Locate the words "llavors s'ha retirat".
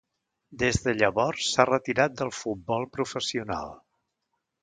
1.01-2.17